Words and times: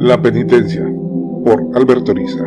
La 0.00 0.20
penitencia 0.20 0.84
por 1.44 1.68
Alberto 1.76 2.12
Riza 2.12 2.44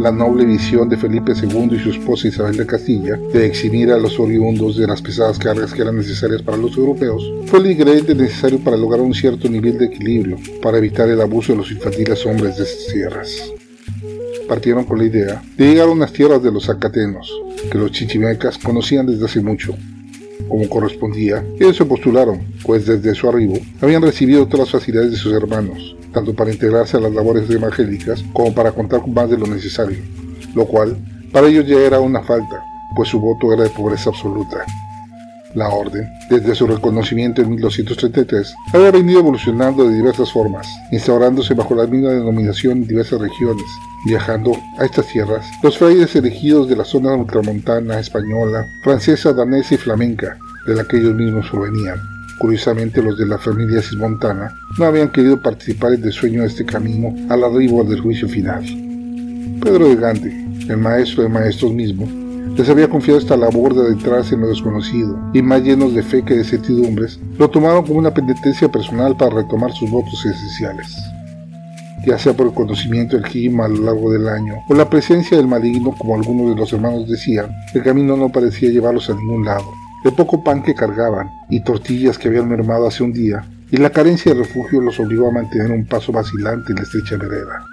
La 0.00 0.10
noble 0.10 0.46
visión 0.46 0.88
de 0.88 0.96
Felipe 0.96 1.32
II 1.32 1.76
y 1.76 1.78
su 1.78 1.90
esposa 1.90 2.28
Isabel 2.28 2.56
de 2.56 2.64
Castilla 2.64 3.18
de 3.34 3.44
eximir 3.44 3.90
a 3.90 3.98
los 3.98 4.18
oriundos 4.18 4.78
de 4.78 4.86
las 4.86 5.02
pesadas 5.02 5.38
cargas 5.38 5.74
que 5.74 5.82
eran 5.82 5.98
necesarias 5.98 6.40
para 6.40 6.56
los 6.56 6.74
europeos 6.78 7.22
fue 7.44 7.58
el 7.58 7.70
ingrediente 7.72 8.14
necesario 8.14 8.58
para 8.60 8.78
lograr 8.78 9.02
un 9.02 9.12
cierto 9.12 9.46
nivel 9.50 9.76
de 9.76 9.84
equilibrio, 9.84 10.38
para 10.62 10.78
evitar 10.78 11.06
el 11.10 11.20
abuso 11.20 11.52
de 11.52 11.58
los 11.58 11.70
infantiles 11.70 12.24
hombres 12.24 12.56
de 12.56 12.64
estas 12.64 12.86
tierras 12.94 13.52
partieron 14.48 14.84
con 14.84 14.98
la 14.98 15.04
idea 15.04 15.42
de 15.56 15.64
llegar 15.64 15.86
a 15.86 15.92
unas 15.92 16.12
tierras 16.12 16.42
de 16.42 16.50
los 16.50 16.64
zacatenos, 16.64 17.30
que 17.70 17.78
los 17.78 17.92
chichimecas 17.92 18.58
conocían 18.58 19.06
desde 19.06 19.26
hace 19.26 19.40
mucho. 19.40 19.76
Como 20.48 20.68
correspondía, 20.68 21.44
ellos 21.58 21.76
se 21.76 21.84
postularon, 21.84 22.40
pues 22.64 22.86
desde 22.86 23.14
su 23.14 23.28
arribo 23.28 23.58
habían 23.80 24.02
recibido 24.02 24.46
todas 24.46 24.72
las 24.72 24.82
facilidades 24.82 25.12
de 25.12 25.16
sus 25.16 25.32
hermanos, 25.32 25.96
tanto 26.12 26.34
para 26.34 26.52
integrarse 26.52 26.96
a 26.96 27.00
las 27.00 27.12
labores 27.12 27.48
evangélicas 27.48 28.24
como 28.32 28.54
para 28.54 28.72
contar 28.72 29.00
con 29.00 29.14
más 29.14 29.30
de 29.30 29.38
lo 29.38 29.46
necesario, 29.46 29.98
lo 30.54 30.66
cual 30.66 30.96
para 31.32 31.48
ellos 31.48 31.66
ya 31.66 31.78
era 31.78 32.00
una 32.00 32.22
falta, 32.22 32.64
pues 32.96 33.08
su 33.08 33.20
voto 33.20 33.52
era 33.52 33.64
de 33.64 33.70
pobreza 33.70 34.10
absoluta. 34.10 34.64
La 35.54 35.68
orden, 35.68 36.08
desde 36.28 36.54
su 36.54 36.64
reconocimiento 36.68 37.42
en 37.42 37.50
1233, 37.50 38.54
había 38.72 38.92
venido 38.92 39.18
evolucionando 39.18 39.88
de 39.88 39.96
diversas 39.96 40.30
formas, 40.30 40.68
instaurándose 40.92 41.54
bajo 41.54 41.74
la 41.74 41.88
misma 41.88 42.10
denominación 42.10 42.78
en 42.78 42.86
diversas 42.86 43.20
regiones. 43.20 43.66
Viajando 44.06 44.52
a 44.78 44.84
estas 44.84 45.08
tierras, 45.08 45.44
los 45.62 45.76
frailes 45.76 46.14
elegidos 46.14 46.68
de 46.68 46.76
la 46.76 46.84
zona 46.84 47.14
ultramontana 47.14 47.98
española, 47.98 48.64
francesa, 48.84 49.32
danesa 49.32 49.74
y 49.74 49.78
flamenca, 49.78 50.38
de 50.66 50.74
la 50.76 50.84
que 50.84 50.98
ellos 50.98 51.14
mismos 51.14 51.50
provenían. 51.50 51.98
Curiosamente, 52.38 53.02
los 53.02 53.18
de 53.18 53.26
la 53.26 53.36
familia 53.36 53.82
cismontana 53.82 54.54
no 54.78 54.84
habían 54.84 55.10
querido 55.10 55.42
participar 55.42 55.94
en 55.94 56.04
el 56.04 56.12
sueño 56.12 56.42
de 56.42 56.46
este 56.46 56.64
camino 56.64 57.14
al 57.28 57.42
arribo 57.42 57.82
del 57.82 58.00
juicio 58.00 58.28
final. 58.28 58.64
Pedro 59.60 59.88
de 59.88 59.96
Gante, 59.96 60.46
el 60.68 60.76
maestro 60.78 61.24
de 61.24 61.28
maestros 61.28 61.72
mismo, 61.72 62.08
les 62.56 62.68
había 62.68 62.88
confiado 62.88 63.18
esta 63.18 63.36
labor 63.36 63.74
de 63.74 63.82
adentrarse 63.82 64.34
en 64.34 64.42
lo 64.42 64.48
desconocido, 64.48 65.18
y 65.32 65.42
más 65.42 65.62
llenos 65.62 65.94
de 65.94 66.02
fe 66.02 66.22
que 66.22 66.34
de 66.34 66.44
certidumbres, 66.44 67.18
lo 67.38 67.48
tomaron 67.48 67.86
como 67.86 67.98
una 67.98 68.12
penitencia 68.12 68.70
personal 68.70 69.16
para 69.16 69.36
retomar 69.36 69.72
sus 69.72 69.90
votos 69.90 70.24
esenciales. 70.26 70.94
Ya 72.06 72.18
sea 72.18 72.32
por 72.32 72.46
el 72.46 72.54
conocimiento 72.54 73.16
del 73.16 73.26
clima 73.26 73.66
a 73.66 73.68
lo 73.68 73.82
largo 73.84 74.10
del 74.12 74.28
año, 74.28 74.54
o 74.68 74.74
la 74.74 74.88
presencia 74.88 75.36
del 75.36 75.46
maligno, 75.46 75.94
como 75.96 76.16
algunos 76.16 76.54
de 76.54 76.60
los 76.60 76.72
hermanos 76.72 77.08
decían, 77.08 77.50
el 77.74 77.82
camino 77.82 78.16
no 78.16 78.30
parecía 78.30 78.70
llevarlos 78.70 79.10
a 79.10 79.14
ningún 79.14 79.44
lado. 79.44 79.64
El 80.04 80.12
poco 80.12 80.42
pan 80.42 80.62
que 80.62 80.74
cargaban, 80.74 81.28
y 81.50 81.62
tortillas 81.62 82.18
que 82.18 82.28
habían 82.28 82.48
mermado 82.48 82.86
hace 82.86 83.02
un 83.02 83.12
día, 83.12 83.44
y 83.70 83.76
la 83.76 83.90
carencia 83.90 84.32
de 84.32 84.40
refugio 84.40 84.80
los 84.80 84.98
obligó 84.98 85.28
a 85.28 85.32
mantener 85.32 85.70
un 85.70 85.86
paso 85.86 86.10
vacilante 86.10 86.72
en 86.72 86.76
la 86.76 86.82
estrecha 86.82 87.16
vereda. 87.16 87.64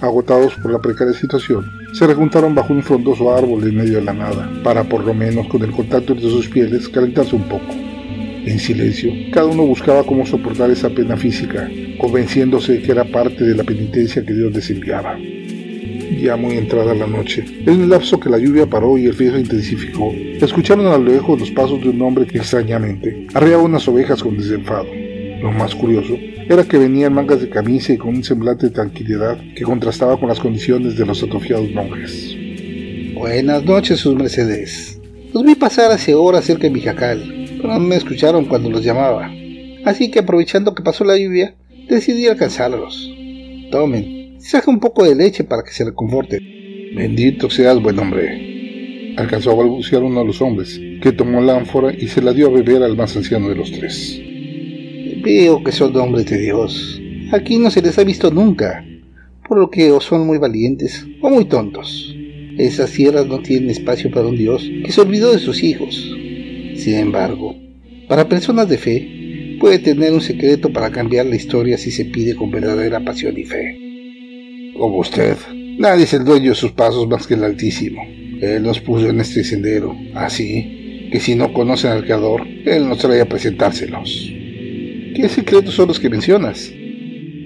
Agotados 0.00 0.54
por 0.56 0.70
la 0.70 0.78
precaria 0.78 1.14
situación, 1.14 1.70
se 1.94 2.06
rejuntaron 2.06 2.54
bajo 2.54 2.74
un 2.74 2.82
frondoso 2.82 3.34
árbol 3.34 3.62
en 3.62 3.76
medio 3.76 3.94
de 3.94 4.04
la 4.04 4.12
nada, 4.12 4.50
para 4.62 4.84
por 4.84 5.02
lo 5.02 5.14
menos 5.14 5.46
con 5.48 5.62
el 5.62 5.70
contacto 5.70 6.12
entre 6.12 6.28
sus 6.28 6.50
pieles 6.50 6.86
calentarse 6.90 7.34
un 7.34 7.44
poco. 7.44 7.72
En 7.72 8.58
silencio, 8.58 9.10
cada 9.32 9.46
uno 9.46 9.64
buscaba 9.64 10.04
cómo 10.04 10.26
soportar 10.26 10.70
esa 10.70 10.90
pena 10.90 11.16
física, 11.16 11.70
convenciéndose 11.98 12.74
de 12.74 12.82
que 12.82 12.92
era 12.92 13.04
parte 13.04 13.42
de 13.42 13.54
la 13.54 13.64
penitencia 13.64 14.22
que 14.22 14.34
Dios 14.34 14.52
les 14.52 14.68
enviaba. 14.68 15.18
Ya 16.20 16.36
muy 16.36 16.58
entrada 16.58 16.94
la 16.94 17.06
noche, 17.06 17.46
en 17.64 17.80
el 17.80 17.88
lapso 17.88 18.20
que 18.20 18.28
la 18.28 18.38
lluvia 18.38 18.66
paró 18.66 18.98
y 18.98 19.06
el 19.06 19.14
frío 19.14 19.32
se 19.32 19.40
intensificó, 19.40 20.12
escucharon 20.12 20.88
a 20.88 20.98
lo 20.98 21.10
lejos 21.10 21.40
los 21.40 21.50
pasos 21.52 21.80
de 21.80 21.88
un 21.88 22.02
hombre 22.02 22.26
que 22.26 22.36
extrañamente 22.36 23.26
arreaba 23.32 23.62
unas 23.62 23.88
ovejas 23.88 24.22
con 24.22 24.36
desenfado. 24.36 24.88
Lo 25.40 25.52
más 25.52 25.74
curioso 25.74 26.18
era 26.48 26.62
que 26.62 26.78
venía 26.78 27.08
en 27.08 27.12
mangas 27.12 27.40
de 27.40 27.48
camisa 27.48 27.92
y 27.92 27.98
con 27.98 28.10
un 28.10 28.22
semblante 28.22 28.66
de 28.66 28.72
tranquilidad 28.72 29.36
que 29.56 29.64
contrastaba 29.64 30.18
con 30.18 30.28
las 30.28 30.38
condiciones 30.38 30.96
de 30.96 31.04
los 31.04 31.22
atrofiados 31.22 31.70
monjes. 31.72 32.36
Buenas 33.14 33.64
noches, 33.64 33.98
sus 33.98 34.14
mercedes. 34.14 35.00
Los 35.32 35.44
vi 35.44 35.56
pasar 35.56 35.90
hace 35.90 36.14
horas 36.14 36.44
cerca 36.44 36.64
de 36.64 36.70
mi 36.70 36.80
jacal, 36.80 37.48
pero 37.56 37.74
no 37.74 37.80
me 37.80 37.96
escucharon 37.96 38.44
cuando 38.44 38.70
los 38.70 38.84
llamaba. 38.84 39.28
Así 39.84 40.10
que 40.10 40.20
aprovechando 40.20 40.74
que 40.74 40.84
pasó 40.84 41.04
la 41.04 41.18
lluvia, 41.18 41.56
decidí 41.88 42.28
alcanzarlos. 42.28 43.10
Tomen, 43.72 44.36
saca 44.40 44.70
un 44.70 44.78
poco 44.78 45.04
de 45.04 45.16
leche 45.16 45.42
para 45.42 45.64
que 45.64 45.72
se 45.72 45.84
reconforten. 45.84 46.40
Bendito 46.94 47.50
seas, 47.50 47.82
buen 47.82 47.98
hombre. 47.98 49.14
Alcanzó 49.16 49.50
a 49.50 49.56
balbucear 49.56 50.04
uno 50.04 50.20
de 50.20 50.26
los 50.26 50.40
hombres, 50.40 50.80
que 51.02 51.10
tomó 51.10 51.40
la 51.40 51.56
ánfora 51.56 51.92
y 51.92 52.06
se 52.06 52.22
la 52.22 52.32
dio 52.32 52.46
a 52.46 52.50
beber 52.50 52.84
al 52.84 52.96
más 52.96 53.16
anciano 53.16 53.48
de 53.48 53.56
los 53.56 53.72
tres. 53.72 54.20
Veo 55.26 55.64
que 55.64 55.72
son 55.72 55.96
hombres 55.96 56.26
de 56.26 56.38
Dios. 56.38 57.02
Aquí 57.32 57.58
no 57.58 57.68
se 57.68 57.82
les 57.82 57.98
ha 57.98 58.04
visto 58.04 58.30
nunca, 58.30 58.84
por 59.48 59.58
lo 59.58 59.68
que 59.70 59.90
o 59.90 60.00
son 60.00 60.24
muy 60.24 60.38
valientes 60.38 61.04
o 61.20 61.28
muy 61.28 61.46
tontos. 61.46 62.14
Esas 62.56 62.92
tierras 62.92 63.26
no 63.26 63.40
tienen 63.40 63.70
espacio 63.70 64.08
para 64.08 64.28
un 64.28 64.36
Dios 64.36 64.62
que 64.84 64.92
se 64.92 65.00
olvidó 65.00 65.32
de 65.32 65.40
sus 65.40 65.64
hijos. 65.64 65.96
Sin 66.76 66.94
embargo, 66.94 67.56
para 68.06 68.28
personas 68.28 68.68
de 68.68 68.78
fe, 68.78 69.56
puede 69.58 69.80
tener 69.80 70.12
un 70.12 70.20
secreto 70.20 70.72
para 70.72 70.92
cambiar 70.92 71.26
la 71.26 71.34
historia 71.34 71.76
si 71.76 71.90
se 71.90 72.04
pide 72.04 72.36
con 72.36 72.52
verdadera 72.52 73.04
pasión 73.04 73.36
y 73.36 73.42
fe. 73.42 74.72
Como 74.78 74.98
usted, 74.98 75.36
nadie 75.76 76.04
es 76.04 76.14
el 76.14 76.24
dueño 76.24 76.50
de 76.50 76.54
sus 76.54 76.70
pasos 76.70 77.08
más 77.08 77.26
que 77.26 77.34
el 77.34 77.42
Altísimo. 77.42 78.00
Él 78.40 78.62
nos 78.62 78.78
puso 78.78 79.10
en 79.10 79.18
este 79.18 79.42
sendero, 79.42 79.92
así 80.14 81.08
que 81.10 81.18
si 81.18 81.34
no 81.34 81.52
conocen 81.52 81.90
al 81.90 82.04
Creador, 82.04 82.46
Él 82.46 82.88
nos 82.88 82.98
trae 82.98 83.20
a 83.20 83.28
presentárselos. 83.28 84.45
¿Qué 85.16 85.30
secretos 85.30 85.74
son 85.74 85.88
los 85.88 85.98
que 85.98 86.10
mencionas? 86.10 86.70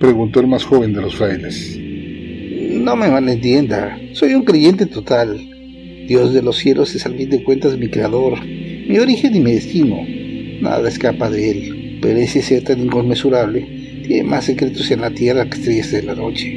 Preguntó 0.00 0.40
el 0.40 0.48
más 0.48 0.64
joven 0.64 0.92
de 0.92 1.02
los 1.02 1.14
frailes. 1.14 1.78
No 1.78 2.96
me 2.96 3.08
malentienda, 3.08 3.96
soy 4.12 4.34
un 4.34 4.42
creyente 4.42 4.86
total. 4.86 5.38
Dios 6.08 6.34
de 6.34 6.42
los 6.42 6.56
cielos 6.56 6.92
es 6.96 7.06
al 7.06 7.14
fin 7.14 7.30
de 7.30 7.44
cuentas 7.44 7.78
mi 7.78 7.88
creador, 7.88 8.44
mi 8.44 8.98
origen 8.98 9.36
y 9.36 9.38
mi 9.38 9.52
destino. 9.52 10.04
Nada 10.60 10.88
escapa 10.88 11.30
de 11.30 11.48
él, 11.48 11.98
pero 12.02 12.18
ese 12.18 12.42
ser 12.42 12.64
tan 12.64 12.80
inconmensurable 12.80 14.02
tiene 14.04 14.24
más 14.24 14.46
secretos 14.46 14.90
en 14.90 15.02
la 15.02 15.12
tierra 15.12 15.48
que 15.48 15.56
estrellas 15.56 15.92
de 15.92 16.02
la 16.02 16.16
noche. 16.16 16.48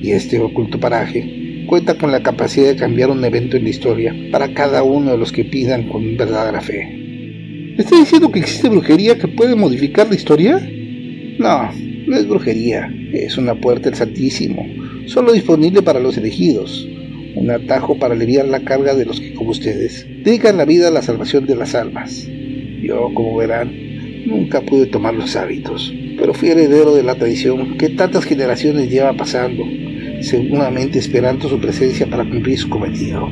Y 0.00 0.12
este 0.12 0.38
oculto 0.38 0.80
paraje 0.80 1.64
cuenta 1.66 1.98
con 1.98 2.10
la 2.10 2.22
capacidad 2.22 2.68
de 2.68 2.76
cambiar 2.76 3.10
un 3.10 3.22
evento 3.22 3.58
en 3.58 3.64
la 3.64 3.70
historia 3.70 4.16
para 4.30 4.54
cada 4.54 4.82
uno 4.82 5.10
de 5.10 5.18
los 5.18 5.32
que 5.32 5.44
pidan 5.44 5.90
con 5.90 6.16
verdadera 6.16 6.62
fe. 6.62 7.01
¿Está 7.78 7.96
diciendo 7.96 8.30
que 8.30 8.40
existe 8.40 8.68
brujería 8.68 9.16
que 9.16 9.28
puede 9.28 9.56
modificar 9.56 10.06
la 10.06 10.14
historia? 10.14 10.60
No, 11.38 11.70
No 12.06 12.16
es 12.16 12.28
brujería, 12.28 12.92
es 13.14 13.38
una 13.38 13.54
puerta 13.54 13.88
del 13.88 13.98
Santísimo, 13.98 14.66
solo 15.06 15.32
disponible 15.32 15.80
para 15.80 15.98
los 15.98 16.18
elegidos, 16.18 16.86
un 17.34 17.50
atajo 17.50 17.98
para 17.98 18.14
aliviar 18.14 18.46
la 18.46 18.60
carga 18.60 18.94
de 18.94 19.06
los 19.06 19.20
que, 19.20 19.32
como 19.32 19.50
ustedes, 19.50 20.06
dedican 20.22 20.58
la 20.58 20.66
vida 20.66 20.88
a 20.88 20.90
la 20.90 21.00
salvación 21.00 21.46
de 21.46 21.56
las 21.56 21.74
almas. 21.74 22.28
Yo, 22.82 23.10
como 23.14 23.36
verán, 23.36 23.72
nunca 24.26 24.60
pude 24.60 24.86
tomar 24.86 25.14
los 25.14 25.34
hábitos, 25.34 25.94
pero 26.18 26.34
fui 26.34 26.50
heredero 26.50 26.94
de 26.94 27.04
la 27.04 27.14
tradición 27.14 27.78
que 27.78 27.88
tantas 27.88 28.24
generaciones 28.24 28.90
lleva 28.90 29.16
pasando, 29.16 29.64
seguramente 30.20 30.98
esperando 30.98 31.48
su 31.48 31.58
presencia 31.58 32.06
para 32.06 32.28
cumplir 32.28 32.58
su 32.58 32.68
cometido. 32.68 33.30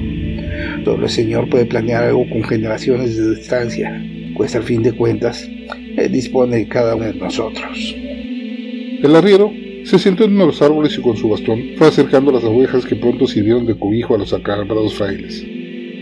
Solo 0.85 1.05
el 1.05 1.11
Señor 1.11 1.51
puede 1.51 1.67
planear 1.67 2.05
algo 2.05 2.29
con 2.31 2.43
generaciones 2.43 3.17
de 3.17 3.37
distancia, 3.37 4.03
pues 4.41 4.57
al 4.57 4.63
fin 4.63 4.83
de 4.83 4.93
cuentas, 4.93 5.47
Él 5.99 6.13
dispone 6.13 6.57
de 6.57 6.67
cada 6.67 6.95
uno 6.95 7.05
de 7.05 7.13
nosotros. 7.13 7.95
El 9.03 9.15
arriero 9.15 9.53
se 9.85 9.99
sentó 9.99 10.25
en 10.25 10.33
uno 10.33 10.45
de 10.45 10.47
los 10.47 10.63
árboles 10.63 10.97
y 10.97 11.03
con 11.03 11.15
su 11.15 11.29
bastón 11.29 11.61
fue 11.77 11.89
acercando 11.89 12.33
las 12.33 12.45
ovejas 12.45 12.87
que 12.87 12.97
pronto 12.97 13.27
sirvieron 13.27 13.67
de 13.67 13.79
cobijo 13.79 14.15
a 14.15 14.19
los 14.19 14.33
acalombrados 14.33 14.95
frailes. 14.95 15.45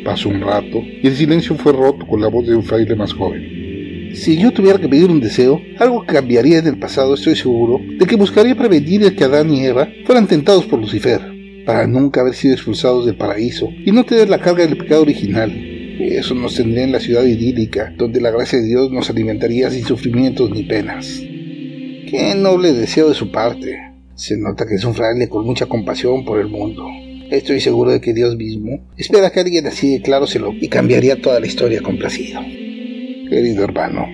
Pasó 0.04 0.28
un 0.28 0.40
rato 0.40 0.84
y 0.84 1.04
el 1.08 1.16
silencio 1.16 1.56
fue 1.56 1.72
roto 1.72 2.06
con 2.06 2.20
la 2.20 2.28
voz 2.28 2.46
de 2.46 2.54
un 2.54 2.62
fraile 2.62 2.94
más 2.94 3.12
joven. 3.12 4.12
Si 4.14 4.38
yo 4.40 4.52
tuviera 4.52 4.78
que 4.78 4.88
pedir 4.88 5.10
un 5.10 5.18
deseo, 5.18 5.60
algo 5.80 6.02
que 6.02 6.14
cambiaría 6.14 6.58
en 6.58 6.68
el 6.68 6.78
pasado, 6.78 7.14
estoy 7.14 7.34
seguro 7.34 7.80
de 7.98 8.06
que 8.06 8.14
buscaría 8.14 8.54
prevenir 8.54 9.02
el 9.02 9.16
que 9.16 9.24
Adán 9.24 9.52
y 9.52 9.64
Eva 9.64 9.88
fueran 10.06 10.28
tentados 10.28 10.64
por 10.64 10.78
Lucifer, 10.78 11.20
para 11.66 11.88
nunca 11.88 12.20
haber 12.20 12.34
sido 12.34 12.54
expulsados 12.54 13.04
del 13.04 13.16
paraíso 13.16 13.68
y 13.84 13.90
no 13.90 14.04
tener 14.04 14.28
la 14.28 14.38
carga 14.38 14.64
del 14.64 14.78
pecado 14.78 15.02
original. 15.02 15.67
Eso 15.98 16.34
nos 16.34 16.54
tendría 16.54 16.84
en 16.84 16.92
la 16.92 17.00
ciudad 17.00 17.24
idílica, 17.24 17.92
donde 17.96 18.20
la 18.20 18.30
gracia 18.30 18.60
de 18.60 18.66
Dios 18.66 18.90
nos 18.90 19.10
alimentaría 19.10 19.70
sin 19.70 19.84
sufrimientos 19.84 20.50
ni 20.50 20.62
penas. 20.62 21.20
Qué 21.20 22.34
noble 22.36 22.72
deseo 22.72 23.08
de 23.08 23.14
su 23.14 23.30
parte. 23.30 23.76
Se 24.14 24.36
nota 24.36 24.66
que 24.66 24.76
es 24.76 24.84
un 24.84 24.94
fraile 24.94 25.28
con 25.28 25.44
mucha 25.44 25.66
compasión 25.66 26.24
por 26.24 26.38
el 26.38 26.48
mundo. 26.48 26.86
Estoy 27.30 27.60
seguro 27.60 27.90
de 27.90 28.00
que 28.00 28.14
Dios 28.14 28.36
mismo 28.36 28.80
espera 28.96 29.30
que 29.30 29.40
alguien 29.40 29.66
así 29.66 29.98
de 29.98 30.56
y 30.60 30.68
cambiaría 30.68 31.20
toda 31.20 31.40
la 31.40 31.46
historia 31.46 31.82
complacido. 31.82 32.40
Querido 32.40 33.64
hermano, 33.64 34.06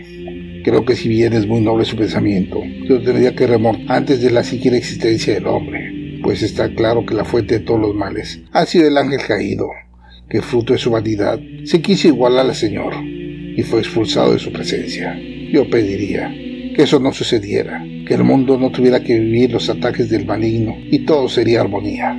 creo 0.64 0.84
que 0.84 0.96
si 0.96 1.08
bien 1.08 1.34
es 1.34 1.46
muy 1.46 1.60
noble 1.60 1.84
su 1.84 1.96
pensamiento, 1.96 2.60
yo 2.88 3.00
tendría 3.02 3.36
que 3.36 3.46
remontar 3.46 3.98
antes 3.98 4.20
de 4.20 4.30
la 4.30 4.42
siquiera 4.42 4.76
existencia 4.76 5.34
del 5.34 5.46
hombre, 5.46 6.18
pues 6.22 6.42
está 6.42 6.74
claro 6.74 7.06
que 7.06 7.14
la 7.14 7.24
fuente 7.24 7.58
de 7.58 7.64
todos 7.64 7.80
los 7.80 7.94
males 7.94 8.40
ha 8.50 8.66
sido 8.66 8.88
el 8.88 8.96
ángel 8.96 9.20
caído, 9.20 9.68
que 10.28 10.42
fruto 10.42 10.72
de 10.72 10.78
su 10.78 10.90
vanidad 10.90 11.38
se 11.64 11.80
quiso 11.80 12.08
igualar 12.08 12.46
al 12.46 12.54
Señor 12.54 12.94
y 13.56 13.62
fue 13.62 13.80
expulsado 13.80 14.32
de 14.32 14.38
su 14.38 14.52
presencia. 14.52 15.16
Yo 15.52 15.68
pediría 15.70 16.30
que 16.74 16.82
eso 16.82 16.98
no 16.98 17.12
sucediera, 17.12 17.84
que 18.06 18.14
el 18.14 18.24
mundo 18.24 18.58
no 18.58 18.70
tuviera 18.70 19.02
que 19.02 19.18
vivir 19.18 19.52
los 19.52 19.70
ataques 19.70 20.10
del 20.10 20.26
maligno 20.26 20.74
y 20.76 21.04
todo 21.04 21.28
sería 21.28 21.60
armonía. 21.60 22.18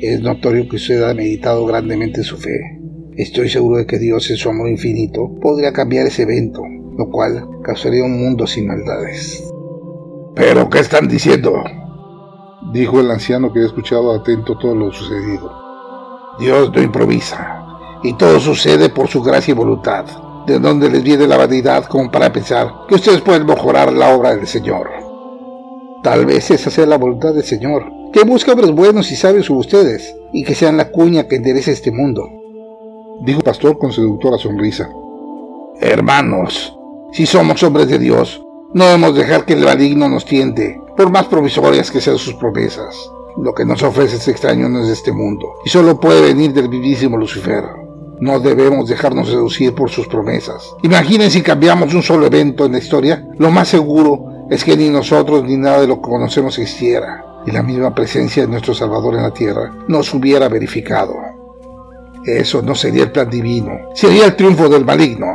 Es 0.00 0.20
notorio 0.20 0.68
que 0.68 0.76
usted 0.76 1.02
ha 1.02 1.14
meditado 1.14 1.66
grandemente 1.66 2.22
su 2.22 2.36
fe. 2.36 2.78
Estoy 3.16 3.48
seguro 3.48 3.78
de 3.78 3.86
que 3.86 3.98
Dios 3.98 4.30
en 4.30 4.36
su 4.36 4.48
amor 4.48 4.68
infinito 4.68 5.28
podría 5.40 5.72
cambiar 5.72 6.06
ese 6.06 6.22
evento, 6.22 6.62
lo 6.96 7.10
cual 7.10 7.44
causaría 7.64 8.04
un 8.04 8.22
mundo 8.22 8.46
sin 8.46 8.68
maldades. 8.68 9.42
¿Pero 10.36 10.70
qué 10.70 10.78
están 10.78 11.08
diciendo? 11.08 11.52
dijo 12.72 13.00
el 13.00 13.10
anciano 13.10 13.52
que 13.52 13.58
había 13.58 13.68
escuchado 13.68 14.14
atento 14.14 14.56
todo 14.58 14.76
lo 14.76 14.92
sucedido. 14.92 15.67
Dios 16.38 16.70
no 16.72 16.82
improvisa, 16.82 17.64
y 18.02 18.12
todo 18.14 18.38
sucede 18.40 18.88
por 18.90 19.08
su 19.08 19.22
gracia 19.22 19.52
y 19.52 19.54
voluntad 19.54 20.04
de 20.48 20.58
dónde 20.58 20.90
les 20.90 21.02
viene 21.02 21.26
la 21.26 21.36
vanidad 21.36 21.84
como 21.84 22.10
para 22.10 22.32
pensar 22.32 22.72
que 22.88 22.94
ustedes 22.94 23.20
pueden 23.20 23.44
mejorar 23.44 23.92
la 23.92 24.14
obra 24.14 24.34
del 24.34 24.46
Señor. 24.46 24.88
Tal 26.02 26.24
vez 26.24 26.50
esa 26.50 26.70
sea 26.70 26.86
la 26.86 26.96
voluntad 26.96 27.34
del 27.34 27.44
Señor, 27.44 27.84
que 28.12 28.24
busque 28.24 28.50
hombres 28.50 28.70
buenos 28.70 29.12
y 29.12 29.16
sabios 29.16 29.48
como 29.48 29.60
ustedes, 29.60 30.14
y 30.32 30.44
que 30.44 30.54
sean 30.54 30.78
la 30.78 30.90
cuña 30.90 31.28
que 31.28 31.36
enderece 31.36 31.72
este 31.72 31.92
mundo. 31.92 32.26
Dijo 33.20 33.40
el 33.40 33.44
pastor 33.44 33.78
con 33.78 33.92
seductora 33.92 34.38
sonrisa. 34.38 34.88
Hermanos, 35.80 36.74
si 37.12 37.26
somos 37.26 37.62
hombres 37.62 37.88
de 37.88 37.98
Dios, 37.98 38.42
no 38.72 38.84
debemos 38.84 39.14
dejar 39.16 39.44
que 39.44 39.52
el 39.52 39.64
maligno 39.64 40.08
nos 40.08 40.24
tiente, 40.24 40.80
por 40.96 41.10
más 41.10 41.26
provisorias 41.26 41.90
que 41.90 42.00
sean 42.00 42.16
sus 42.16 42.34
promesas. 42.34 42.96
Lo 43.42 43.54
que 43.54 43.64
nos 43.64 43.82
ofrece 43.82 44.16
este 44.16 44.32
extraño 44.32 44.68
no 44.68 44.82
es 44.82 44.88
este 44.88 45.12
mundo, 45.12 45.54
y 45.64 45.68
solo 45.68 46.00
puede 46.00 46.22
venir 46.22 46.52
del 46.52 46.68
vivísimo 46.68 47.16
Lucifer. 47.16 47.64
No 48.20 48.40
debemos 48.40 48.88
dejarnos 48.88 49.28
seducir 49.28 49.74
por 49.74 49.90
sus 49.90 50.08
promesas. 50.08 50.74
Imaginen 50.82 51.30
si 51.30 51.40
cambiamos 51.40 51.94
un 51.94 52.02
solo 52.02 52.26
evento 52.26 52.66
en 52.66 52.72
la 52.72 52.78
historia. 52.78 53.28
Lo 53.38 53.50
más 53.50 53.68
seguro 53.68 54.46
es 54.50 54.64
que 54.64 54.76
ni 54.76 54.88
nosotros 54.90 55.44
ni 55.44 55.56
nada 55.56 55.82
de 55.82 55.86
lo 55.86 55.96
que 55.96 56.10
conocemos 56.10 56.58
existiera. 56.58 57.24
Y 57.46 57.52
la 57.52 57.62
misma 57.62 57.94
presencia 57.94 58.42
de 58.42 58.48
nuestro 58.48 58.74
Salvador 58.74 59.14
en 59.14 59.22
la 59.22 59.32
tierra 59.32 59.72
nos 59.86 60.12
hubiera 60.12 60.48
verificado. 60.48 61.14
Eso 62.24 62.60
no 62.60 62.74
sería 62.74 63.04
el 63.04 63.12
plan 63.12 63.30
divino, 63.30 63.70
sería 63.94 64.26
el 64.26 64.34
triunfo 64.34 64.68
del 64.68 64.84
maligno. 64.84 65.28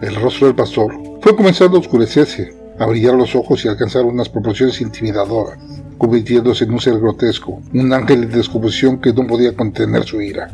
El 0.00 0.16
rostro 0.16 0.48
del 0.48 0.56
pastor 0.56 0.92
fue 1.20 1.36
comenzando 1.36 1.76
a 1.76 1.80
oscurecerse, 1.80 2.52
a 2.80 2.86
brillar 2.86 3.14
los 3.14 3.36
ojos 3.36 3.62
y 3.62 3.68
alcanzar 3.68 4.04
unas 4.04 4.30
proporciones 4.30 4.80
intimidadoras, 4.80 5.58
convirtiéndose 5.98 6.64
en 6.64 6.72
un 6.72 6.80
ser 6.80 6.98
grotesco, 6.98 7.60
un 7.74 7.92
ángel 7.92 8.22
de 8.22 8.38
descomposición 8.38 8.98
que 8.98 9.12
no 9.12 9.26
podía 9.26 9.54
contener 9.54 10.04
su 10.04 10.18
ira. 10.22 10.50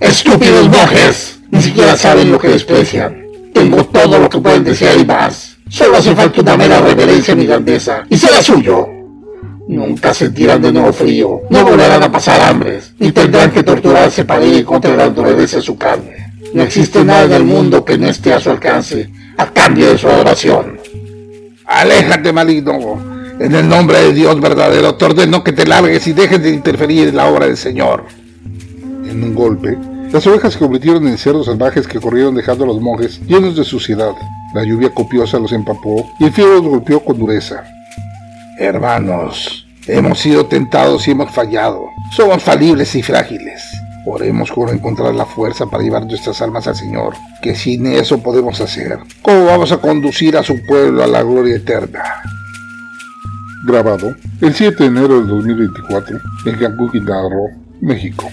Estúpidos 0.00 0.70
monjes, 0.70 1.40
ni 1.50 1.60
siquiera 1.60 1.98
saben 1.98 2.32
lo 2.32 2.38
que 2.38 2.48
desprecian. 2.48 3.26
Tengo 3.52 3.84
todo 3.84 4.18
lo 4.18 4.30
que 4.30 4.38
pueden 4.38 4.64
desear 4.64 4.98
y 4.98 5.04
más. 5.04 5.58
Solo 5.68 5.98
hace 5.98 6.14
falta 6.16 6.40
una 6.40 6.56
mera 6.56 6.80
reverencia 6.80 7.34
a 7.34 7.36
mi 7.36 7.44
grandeza 7.44 8.04
y 8.08 8.16
será 8.16 8.42
suyo. 8.42 8.88
Nunca 9.68 10.14
sentirán 10.14 10.62
de 10.62 10.72
nuevo 10.72 10.94
frío, 10.94 11.42
no 11.50 11.62
volverán 11.62 12.02
a 12.02 12.10
pasar 12.10 12.40
hambres, 12.40 12.94
ni 12.98 13.12
tendrán 13.12 13.50
que 13.50 13.62
torturarse 13.62 14.24
para 14.24 14.44
ir 14.46 14.64
contra 14.64 14.96
la 14.96 15.04
endurece 15.04 15.58
a 15.58 15.62
su 15.62 15.76
carne. 15.76 16.32
No 16.54 16.62
existe 16.62 17.04
nada 17.04 17.24
en 17.24 17.32
el 17.32 17.44
mundo 17.44 17.84
que 17.84 17.98
no 17.98 18.08
esté 18.08 18.32
a 18.32 18.40
su 18.40 18.50
alcance, 18.50 19.10
a 19.36 19.46
cambio 19.52 19.90
de 19.90 19.98
su 19.98 20.08
adoración. 20.08 20.78
Aléjate, 21.66 22.32
maligno. 22.32 23.14
En 23.40 23.54
el 23.54 23.68
nombre 23.68 24.00
de 24.00 24.12
Dios 24.12 24.40
verdadero, 24.40 24.94
te 24.94 25.04
ordeno 25.06 25.42
que 25.42 25.52
te 25.52 25.66
largues 25.66 26.06
y 26.06 26.12
dejes 26.12 26.42
de 26.42 26.50
interferir 26.50 27.08
en 27.08 27.16
la 27.16 27.26
obra 27.26 27.46
del 27.46 27.56
Señor 27.56 28.04
en 29.14 29.22
un 29.22 29.34
golpe, 29.34 29.78
las 30.12 30.26
ovejas 30.26 30.52
se 30.52 30.58
convirtieron 30.58 31.06
en 31.08 31.18
cerdos 31.18 31.46
salvajes 31.46 31.86
que 31.86 32.00
corrieron 32.00 32.34
dejando 32.34 32.64
a 32.64 32.66
los 32.68 32.80
monjes 32.80 33.20
llenos 33.26 33.56
de 33.56 33.64
suciedad. 33.64 34.12
La 34.54 34.64
lluvia 34.64 34.90
copiosa 34.90 35.38
los 35.38 35.52
empapó 35.52 36.08
y 36.20 36.24
el 36.24 36.32
frío 36.32 36.48
los 36.54 36.62
golpeó 36.62 37.00
con 37.00 37.18
dureza. 37.18 37.64
Hermanos, 38.58 39.66
hemos 39.86 40.18
sido 40.18 40.46
tentados 40.46 41.08
y 41.08 41.12
hemos 41.12 41.30
fallado. 41.32 41.86
Somos 42.12 42.42
falibles 42.42 42.94
y 42.94 43.02
frágiles. 43.02 43.62
Oremos 44.06 44.50
por 44.50 44.70
encontrar 44.70 45.14
la 45.14 45.24
fuerza 45.24 45.66
para 45.66 45.82
llevar 45.82 46.04
nuestras 46.06 46.42
almas 46.42 46.66
al 46.66 46.76
Señor, 46.76 47.14
que 47.40 47.54
sin 47.54 47.86
eso 47.86 48.22
podemos 48.22 48.60
hacer. 48.60 48.98
¿Cómo 49.22 49.46
vamos 49.46 49.72
a 49.72 49.78
conducir 49.78 50.36
a 50.36 50.42
su 50.42 50.60
pueblo 50.66 51.02
a 51.02 51.06
la 51.06 51.22
gloria 51.22 51.56
eterna? 51.56 52.02
Grabado 53.66 54.14
el 54.42 54.54
7 54.54 54.76
de 54.82 54.88
enero 54.88 55.16
del 55.16 55.28
2024 55.28 56.18
en 56.44 56.56
Cancún, 56.56 56.90
Quintana 56.90 57.28
Roo, 57.30 57.48
México. 57.80 58.30